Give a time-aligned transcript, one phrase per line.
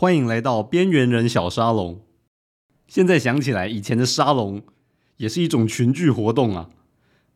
[0.00, 2.00] 欢迎来到边缘人小沙龙。
[2.88, 4.62] 现在想起来，以前的沙龙
[5.18, 6.70] 也是一种群聚活动啊，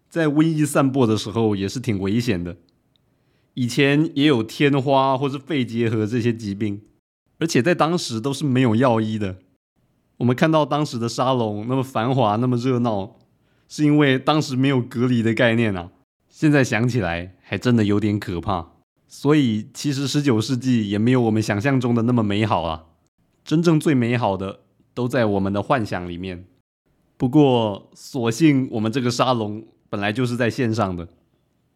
[0.08, 2.56] 在瘟疫散播的时候也是挺危险的。
[3.52, 6.80] 以前也有天花或是肺结核这些疾病，
[7.38, 9.40] 而且在当时都是没有药医的。
[10.16, 13.16] 我们看到当时的沙龙那么繁华、那么热闹，
[13.68, 15.92] 是因为当时没有隔离的概念啊。
[16.30, 18.70] 现在想起来，还真的有点可怕。
[19.16, 22.86] 所以，其实十九世纪也没有我们想象中的那么美好啊。
[23.44, 26.44] 真正最美好的都在我们的幻想里面。
[27.16, 31.06] 不过，所幸我们这个沙龙本来就是在线上的，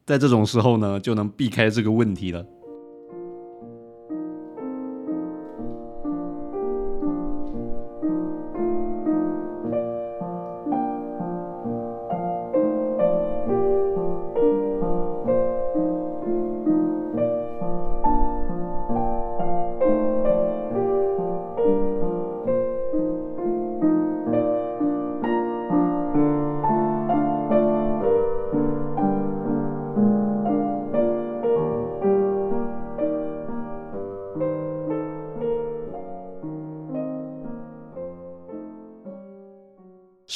[0.05, 2.45] 在这种时候呢，就能避开这个问题了。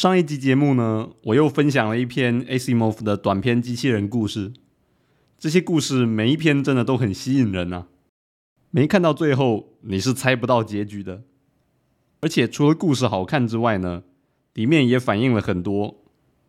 [0.03, 4.53] 上一集节目呢，我又分享了一篇 Asimov 的短篇机器人故事。
[5.39, 7.87] 这些故事每一篇真的都很吸引人啊！
[8.73, 11.23] 没看到最后，你是猜不到结局的。
[12.21, 14.03] 而且除了故事好看之外呢，
[14.55, 16.03] 里面也反映了很多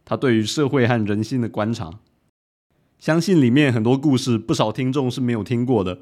[0.04, 2.00] 他对于社会和人心的观察。
[2.98, 6.00] 相信里面很多故事，不少听众是没有听过的。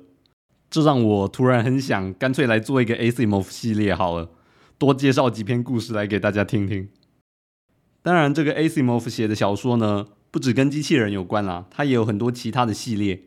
[0.69, 4.29] 这让我突然很想，干脆来做一个 Asimov 系列好了，
[4.77, 6.87] 多介绍几篇故事来给大家听听。
[8.03, 13.21] 当然，这个 Asimov 写的小说呢，不只跟机器人有关啦，他也有很多其他的系列，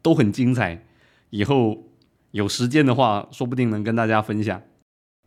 [0.00, 0.86] 都很精彩。
[1.30, 1.88] 以后
[2.30, 4.62] 有时间的话，说不定能跟大家分享。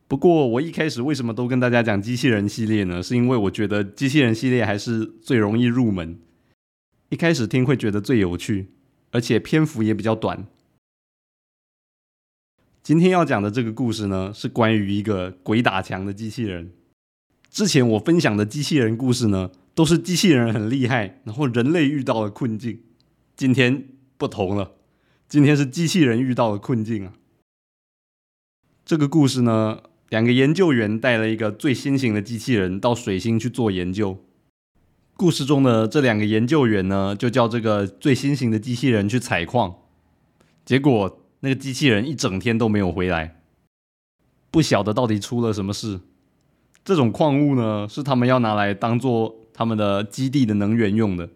[0.08, 3.02] 不过，我一开始为什么都跟大家讲机器人系列呢？
[3.02, 6.18] 是因为我觉得机器人系列还是最容易入门，
[7.10, 8.68] 一开始听会觉得最有趣，
[9.10, 10.46] 而且篇幅也比较短。
[12.82, 16.70] 今天要讲的这个故事呢，是关于一个鬼打墙的机器人。
[17.50, 22.80] 之前我分享的机器人故事呢，都是机器人很厉害，然后人类遇到了困境。
[23.36, 24.72] 今天不同了，
[25.28, 27.12] 今天是机器人遇到了困境啊。
[28.84, 34.22] 这个故事呢，两个研究员带了一个最新型的机器人到水星去做研究。
[35.16, 39.74] 故事中的这两个研究员呢，就叫这个最新型的机器人去采矿，
[40.64, 43.40] 结果那个机器人一整天都没有回来，
[44.50, 46.00] 不晓得到底出了什么事。
[46.86, 51.28] 这种矿物呢，是他们要拿来当做他们的基地的能源用的。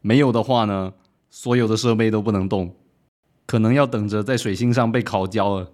[0.00, 0.92] 没有的话呢，
[1.30, 2.74] 所有的设备都不能动，
[3.46, 5.70] 可能要等着在水星上被烤焦了。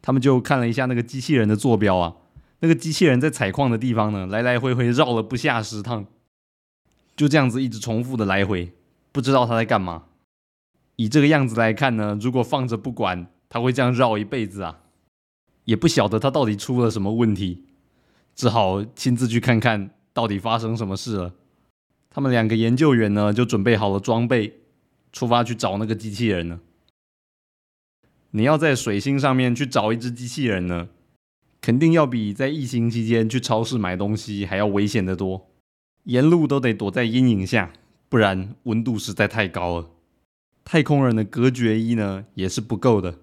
[0.00, 2.16] 他们就看了一下那个机器人的坐标啊，
[2.60, 6.06] 那个机器人在采矿的地方呢，来来回回绕了不下十趟，
[7.14, 8.72] 就这样子一直重复的来回，
[9.12, 10.04] 不知道他在干嘛。
[10.96, 14.80] 以这个样子来看呢，如果放着不管，他会这样绕一辈子啊。
[15.68, 17.66] 也不晓得他到底出了什么问题，
[18.34, 21.34] 只好亲自去看看到底发生什么事了。
[22.08, 24.60] 他们两个研究员呢，就准备好了装备，
[25.12, 26.60] 出发去找那个机器人了。
[28.30, 30.88] 你要在水星上面去找一只机器人呢，
[31.60, 35.50] 肯定要比在疫情期间去超市买东西还要危险的多。
[36.04, 37.74] 沿路都得躲在阴影下，
[38.08, 39.90] 不然温度实在太高了。
[40.64, 43.18] 太空人的隔绝衣呢，也是不够的。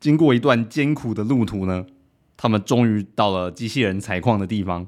[0.00, 1.86] 经过一段艰苦的路途呢，
[2.36, 4.86] 他们终于到了机器人采矿的地方。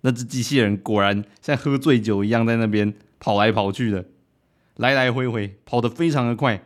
[0.00, 4.06] 那只机器人果然像喝醉酒一样，在那边跑来跑去的，
[4.76, 6.64] 来来回回跑得非常的快，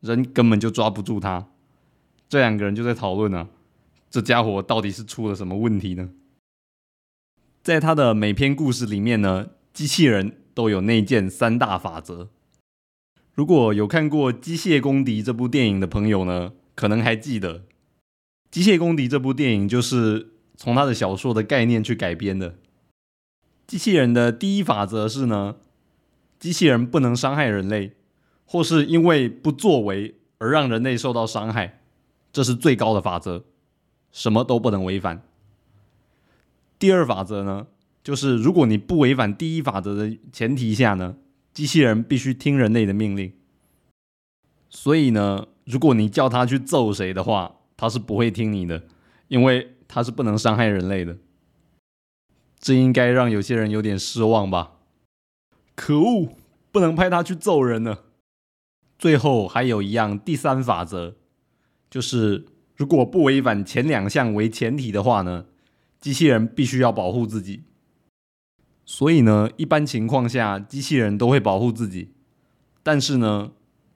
[0.00, 1.48] 人根本就抓不住他。
[2.28, 3.48] 这两个人就在讨论啊，
[4.10, 6.10] 这家伙到底是出了什么问题呢？
[7.62, 12.28] 在他的每篇故事里面呢，机器人都有内建三大法则。
[13.34, 16.52] 如果有看过《机械公敌》这部电影的朋友呢？
[16.74, 17.60] 可能还记得
[18.50, 22.56] 《机械公敌》这部电影，就是从他的小说的概念去改编的。
[23.66, 25.56] 机器人的第一法则是呢，
[26.38, 27.92] 机器人不能伤害人类，
[28.44, 31.80] 或是因为不作为而让人类受到伤害，
[32.32, 33.44] 这是最高的法则，
[34.10, 35.22] 什么都不能违反。
[36.78, 37.68] 第二法则呢，
[38.02, 41.16] 就是如果你不违反第一法则的前提下呢，
[41.52, 43.32] 机器人必须听人类的命令。
[44.68, 45.46] 所以呢。
[45.64, 48.84] 如果你叫他去揍谁的话，他是不会听你的，
[49.28, 51.16] 因为他是不能伤害人类的。
[52.58, 54.72] 这应该让有些人有点失望吧？
[55.74, 56.36] 可恶，
[56.70, 57.98] 不能派他去揍人呢。
[58.98, 61.16] 最后还有一样第三法则，
[61.90, 62.46] 就是
[62.76, 65.46] 如果不违反前两项为前提的话呢，
[66.00, 67.64] 机器人必须要保护自己。
[68.86, 72.12] 所以呢，一般情况下，机器人都会保护自己。
[72.82, 73.52] 但是呢，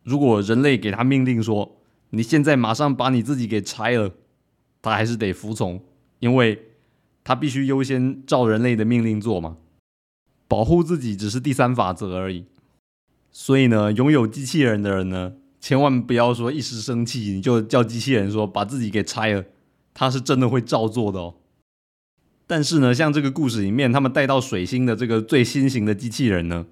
[0.09, 1.77] 如果人类给他命令说，
[2.11, 4.11] 你现在马上把你自己给拆了，
[4.81, 5.85] 他还是得服从，
[6.21, 6.59] 因为
[7.23, 9.59] 他必须优先照人类的命令做嘛。
[10.49, 12.47] 保护自己只是第三法则而已。
[13.31, 19.45] 所以呢，拥有机器人的人呢，千万不要说一时生气你就叫机器人说把自己给拆了，
[19.93, 21.35] 他是真的会照做的哦。
[22.47, 26.65] 但是呢，像这个故事里面，他们带到水星的这个最新型的机器人呢，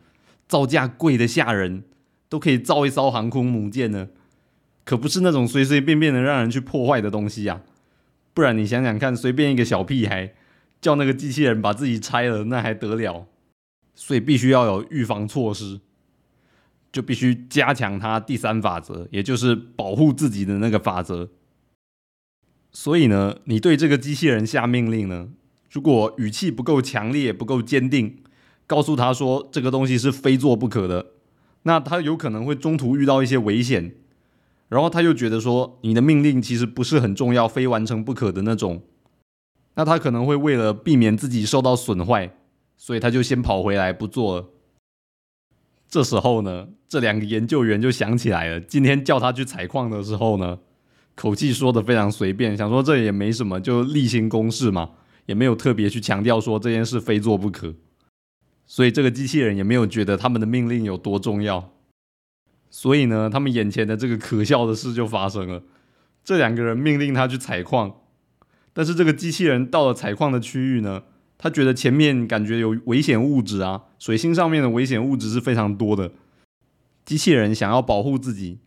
[0.49, 1.85] 造价贵的吓人，
[2.29, 4.09] 都可以造一艘航空母舰呢，
[4.85, 7.63] 可不是那种随随便便的让人去破坏的东西呀。
[8.35, 10.35] 不然你想想看，随便一个小屁孩
[10.81, 13.27] 叫那个机器人把自己拆了，那还得了？
[13.95, 15.81] 所以必须要有预防措施，
[16.93, 21.31] 就必须加强它第三法则，也就是保护自己的那个法则。
[22.71, 25.31] 所以呢，你对这个机器人下命令呢？
[25.71, 28.23] 如果语气不够强烈、不够坚定，
[28.67, 31.07] 告诉他说这个东西是非做不可的，
[31.67, 33.93] 那他有可能会中途遇到一些危险，
[34.69, 38.83] 然后他又觉得说你的命令其实不是很重要、非完成不可的那种，
[39.75, 42.37] 那他可能会为了避免自己受到损坏，
[42.77, 44.47] 所以他就先跑回来不做了。
[45.89, 50.61] 这时候呢，这两个研究员就想起来了，今天叫他去采矿的时候呢，
[51.17, 54.91] 口气说的非常随便，想说这也没什么，就例行公事嘛。
[55.27, 57.75] 也没有特别去强调说这件事非做不可，
[58.67, 61.73] 所以这个机器人也没有觉得他们的命令有多重要。
[62.71, 65.63] 所以呢，他们眼前的这个可笑的事就发生了：
[66.25, 68.01] 这两个人命令他去采矿，
[68.73, 71.05] 但是这个机器人到了采矿的区域呢，
[71.39, 76.13] 他觉得前面感觉有危险物质啊，水星上面的危险物质是非常多的。
[77.05, 78.59] 机器人想要保护自己，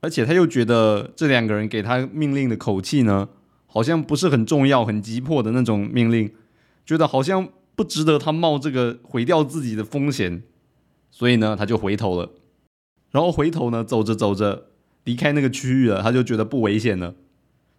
[0.00, 3.28] 而且他又觉得这两个人给他命令的口气呢。
[3.68, 6.32] 好像不是很重要、很急迫的那种命令，
[6.86, 10.42] 觉得好像不值得他冒这个毁掉自己的风险，
[11.12, 12.32] 所以呢，他就回头了。
[13.12, 14.70] 然后回头呢，走着走着
[15.04, 17.14] 离开那个区域了，他就觉得不危险了。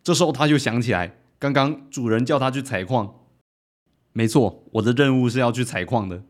[0.01, 3.15] 这时候他就想起来，刚刚主人叫他去采矿，
[4.13, 6.23] 没错，我的任务是要去采矿的。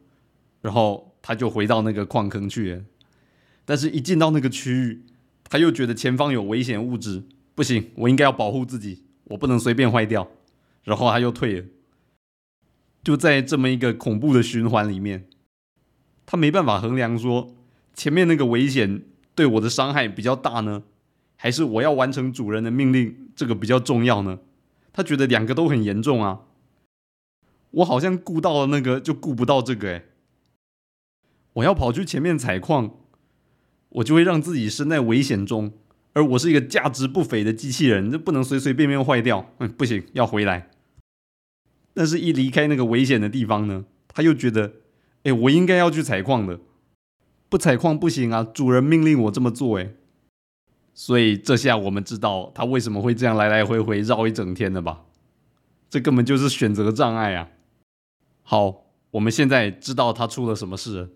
[0.62, 2.84] 然后他就回到那个矿坑去。
[3.64, 5.06] 但是，一进到那个区域，
[5.50, 7.24] 他又觉得前方有危险物质，
[7.54, 9.04] 不行，我应该要保护自己。
[9.26, 10.28] 我不能随便坏掉，
[10.84, 11.66] 然后他又退了，
[13.08, 15.30] 就在这么一个恐怖的循环里面，
[16.26, 17.56] 他没办法衡量说
[17.94, 19.02] 前面那个危险
[19.34, 20.84] 对我的伤害比较大呢，
[21.38, 24.40] 还是我要完成主人的命令这个比较重要呢？
[24.92, 26.42] 他觉得两个都很严重啊，
[27.72, 30.04] 我好像顾到了那个就顾不到这个哎，
[31.54, 32.92] 我要跑去前面采矿，
[33.88, 35.72] 我就会让自己身在危险中。
[36.12, 39.54] 而我是一个价值不菲的机器人，这不能随随便便坏掉。
[39.60, 40.72] 嗯，不行，要回来。
[41.98, 44.72] 但是，一离开那个危险的地方呢，他又觉得，
[45.24, 46.60] 哎，我应该要去采矿的，
[47.50, 48.44] 不采矿不行啊！
[48.44, 49.94] 主人命令我这么做，哎，
[50.94, 55.06] 所以这下我们知道他为什么会这样来来回回绕一整天了吧？
[55.90, 57.50] 这根本就是选择障碍啊！
[58.44, 61.10] 好，我们现在知道他出了什么事，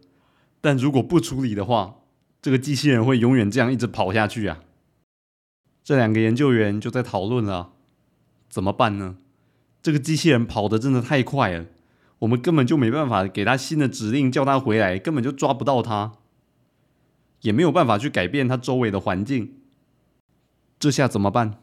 [0.61, 1.97] 但如果不处理的话，
[2.41, 4.63] 这个机器人会永远这样一直跑下去啊！
[5.83, 7.73] 这两个研究员就在讨论了，
[8.49, 9.17] 怎么办呢？
[9.81, 11.65] 这个机器人跑得真的太快了，
[12.19, 16.13] 我们根本就没办法给他新的指令叫他回来，根本就抓不到他，
[17.41, 19.55] 也没有办法去改变他周围的环境。
[20.77, 21.59] 这下怎么办？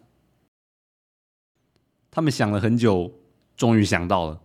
[2.11, 3.21] 他们想了很久，
[3.57, 4.41] 终于想到了，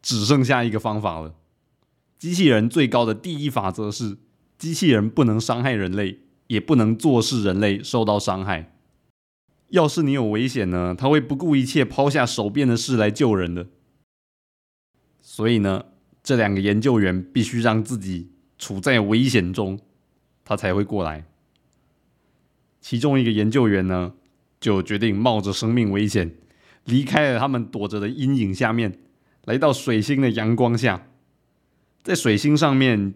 [0.00, 1.34] 只剩下一个方法了。
[2.18, 4.16] 机器人最高的第一法则是：
[4.56, 8.73] 机器人不能伤害人类，也不能坐视人类受到伤害。
[9.68, 13.66] 要是你有危险呢，他会不顾一切抛下手边的事来救人的。
[15.20, 15.86] 所以呢，
[16.22, 19.80] 这两个研究员必须让自己处在危险中，
[20.44, 21.24] 他才会过来。
[22.80, 24.14] 其中一个研究员呢，
[24.60, 26.36] 就决定冒着生命危险，
[26.84, 28.98] 离开了他们躲着的阴影下面，
[29.44, 31.08] 来到水星的阳光下。
[32.02, 33.14] 在水星上面，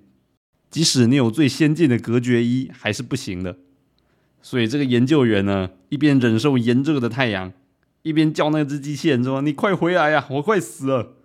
[0.71, 3.59] 即使你有最先进的隔绝衣，还是不行的。
[4.41, 7.53] 所以这个研究员呢，一边忍受炎热的太阳，
[8.03, 11.17] 一边叫那只机器人说：“你快回来呀，我快死了！”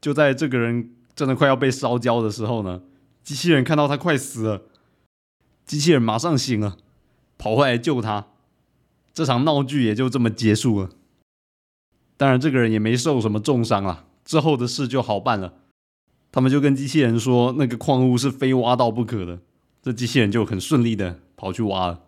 [0.00, 2.82] 就在这个人真的快要被烧焦的时候呢，
[3.22, 4.62] 机器人看到他快死了，
[5.64, 6.76] 机器人马上醒了，
[7.38, 8.26] 跑回来救他。
[9.14, 10.90] 这场闹剧也就这么结束了。
[12.16, 15.54] 当然，这个人也没受什么重伤啊，之后的事就好办了。
[16.30, 19.40] 他们就跟机器人说，那个矿物是非挖到不可的，
[19.82, 22.00] 这机器人就很顺利的跑去挖了。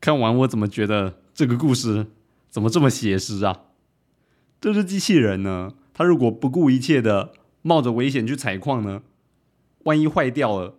[0.00, 2.06] 看完我怎么觉得这个故事
[2.48, 3.62] 怎么这么写实啊？
[4.60, 9.02] 这只机器人呢，它如果不顾一切的冒着危险去采矿呢，
[9.84, 10.76] 万一坏掉了，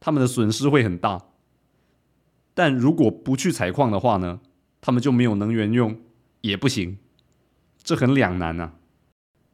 [0.00, 1.22] 他们的损失会很大。
[2.54, 4.40] 但如果不去采矿的话呢，
[4.80, 5.96] 他们就没有能源用，
[6.40, 6.98] 也不行，
[7.82, 8.74] 这很两难啊。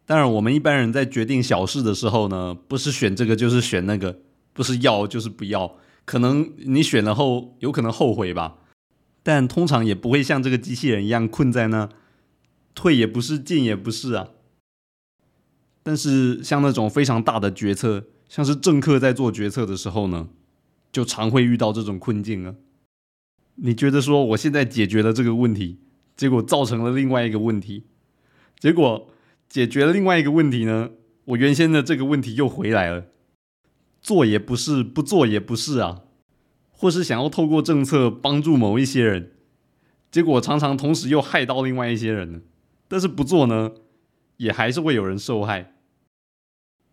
[0.04, 4.18] 当然，我们一般人在决定小事的时候呢，不是选这个就是选那个，
[4.52, 5.76] 不是要就是不要。
[6.04, 8.56] 可能你选了后有可能后悔吧，
[9.22, 11.88] 但通常也不会像这个机器人一样困在那，
[12.74, 14.30] 退也不是，进也不是啊。
[15.82, 20.28] 但是像那种非常大的决策，像是政客在做决策的时候呢，
[20.92, 22.54] 就常会遇到这种困境啊。
[23.56, 25.80] 你觉得说我现在解决了这个问题，
[26.16, 27.84] 结果造成了另外一个问题，
[28.58, 29.08] 结果。
[29.50, 30.90] 解决了另外一个问题呢，
[31.24, 33.06] 我原先的这个问题又回来了，
[34.00, 36.02] 做也不是，不做也不是啊，
[36.80, 39.32] 或是想要透过政策帮助某一些人，
[40.10, 42.40] 结果常常同时又害到另外一些人呢。
[42.88, 43.72] 但是不做呢，
[44.38, 45.74] 也还是会有人受害。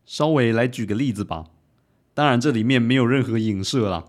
[0.05, 1.45] 稍微来举个例子吧，
[2.13, 4.03] 当然这里面没有任何影射啦。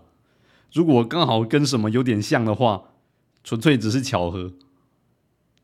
[0.73, 2.83] 如果刚好跟什么有点像的话，
[3.45, 4.51] 纯粹只是巧合。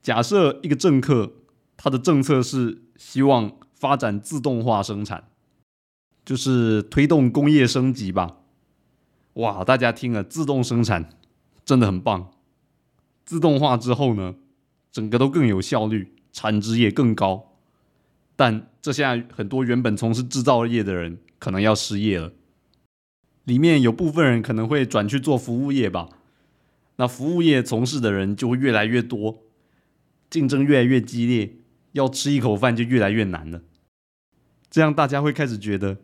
[0.01, 1.33] 假设一个政客。
[1.77, 5.25] 他的政策是希望发展自动化生产，
[6.23, 8.37] 就是推动工业升级吧。
[9.35, 11.09] 哇，大家听了，自动生产
[11.63, 12.31] 真的很棒。
[13.23, 14.35] 自动化之后呢，
[14.91, 17.53] 整个都更有效率，产值也更高。
[18.35, 22.33] 但这下很多原本从事制造业的人可能要失业了，
[23.45, 26.09] 里面有部分人可能会转去做服务业吧。
[26.97, 29.43] 那服务业从事的人就会越来越多，
[30.29, 31.57] 竞争越来越激烈。
[31.93, 33.61] 要吃一口饭就越来越难了，
[34.69, 35.97] 这样大家会开始觉得，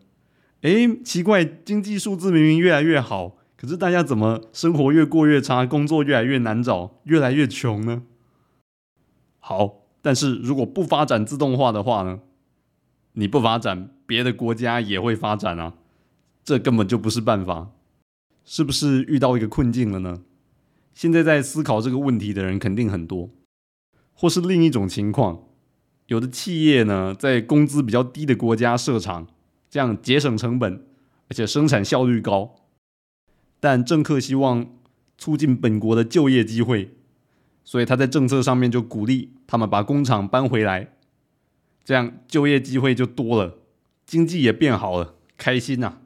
[0.61, 0.71] 哎，
[1.03, 8.03] 奇怪，经济数字明明越来越好，可是大家怎么生活越过越差，工作越来越难找，越来越穷呢？
[9.39, 12.19] 好，但是如果不发展自动化的话呢？
[13.13, 15.73] 你不发展，别的国家也会发展啊，
[16.43, 17.71] 这根本就不是办法，
[18.45, 20.21] 是不是遇到一个困境了呢？
[20.93, 23.29] 现在在思考这个问题的人肯定很多，
[24.13, 25.43] 或是另一种情况。
[26.05, 29.27] 有的企业呢，在工资比较低的国家设厂，
[29.71, 30.85] 这样节省成本，
[31.29, 32.55] 而且生产效率高。
[33.61, 34.67] 但政客希望
[35.17, 36.93] 促进本国的就业机会，
[37.63, 40.93] 所以他在政策上面就鼓励他们把工厂搬回来，
[41.85, 43.59] 这样就业机会就多了，
[44.05, 45.99] 经济也变好了，开心呐。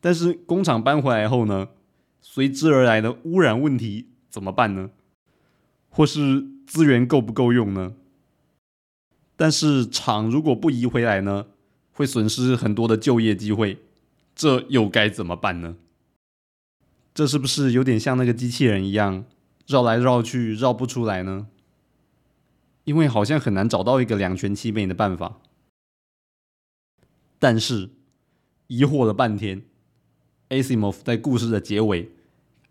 [0.00, 1.68] 但是工厂搬回来后呢，
[2.22, 4.90] 随之而来的污染问题怎么办呢？
[5.90, 7.94] 或是资源够不够用呢？
[9.36, 11.48] 但是厂如果不移回来呢，
[11.96, 13.78] 会损失很多的就业机会，
[14.34, 15.76] 这又该怎么办呢？
[17.14, 19.24] 这是不是有点像那个机器人一样，
[19.66, 21.46] 绕来绕去绕不出来呢？
[22.84, 25.40] 因为好像很难找到一个两全其美的办法。
[27.38, 27.88] 但是
[28.66, 29.62] 疑惑了半天
[30.50, 32.10] ，Asimov 在故事的结尾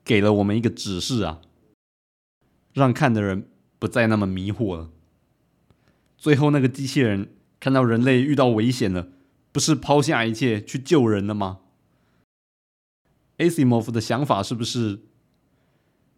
[0.03, 1.41] 给了我们一个指示啊，
[2.73, 4.91] 让看的人不再那么迷惑了。
[6.15, 9.09] 最后，那个机器人看到人类遇到危险了，
[9.55, 11.59] 不是抛下一切去救人了吗
[13.37, 15.03] ？Asimov 的想法是不是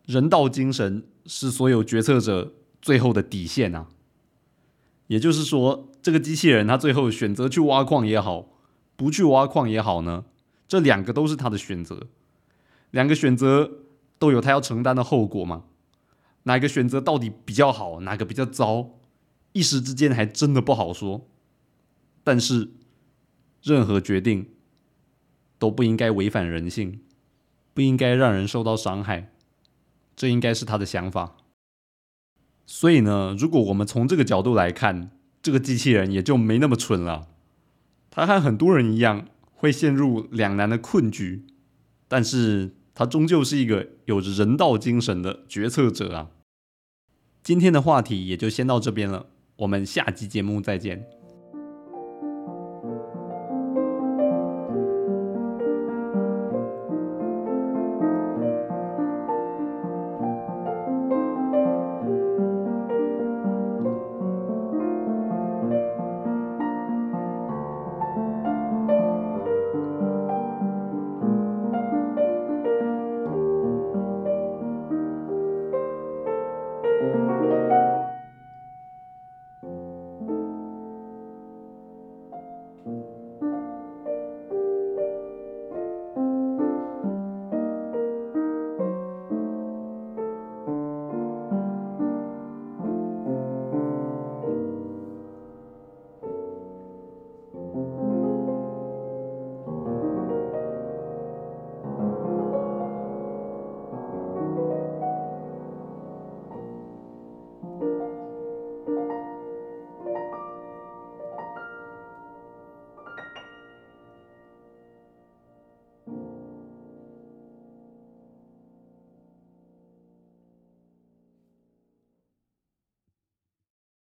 [0.07, 3.89] 人道精神是所有决策者最后的底线啊？
[5.05, 8.49] 也就是说，这个机器人他最后选择去挖矿也好，
[8.95, 10.25] 不去挖矿也好呢，
[10.67, 12.07] 这两个都是他的选择，
[12.89, 13.69] 两个选择
[14.17, 15.65] 都有他要承担的后果吗？
[16.45, 17.99] 哪个选择到底比较好？
[17.99, 18.97] 哪个比较糟？
[19.53, 21.29] 一时之间还真的不好说，
[22.23, 22.71] 但是
[23.61, 24.47] 任何决定
[25.59, 27.01] 都不应该违反人性，
[27.73, 29.31] 不应该让人受到伤害，
[30.15, 31.37] 这应该是他的想法。
[32.65, 35.11] 所以呢，如果我们从这个角度来看，
[35.41, 37.29] 这个机器人也就没那么蠢了。
[38.09, 41.45] 他和很多人一样会陷入两难的困局，
[42.07, 46.31] 但是他终究是一个有着人道精神的决策者啊。
[47.43, 49.27] 今天的话题也就先到这边了。
[49.57, 51.16] 我们下期节目再见。